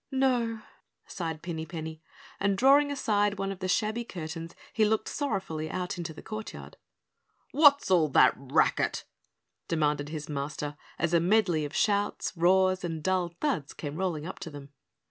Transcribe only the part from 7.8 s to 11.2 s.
all that racket?" demanded his Master, as a